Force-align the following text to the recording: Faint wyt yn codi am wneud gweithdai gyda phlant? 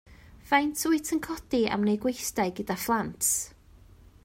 Faint 0.51 0.85
wyt 0.89 1.11
yn 1.17 1.21
codi 1.27 1.59
am 1.75 1.85
wneud 1.85 2.01
gweithdai 2.05 2.49
gyda 2.61 2.79
phlant? 2.87 3.31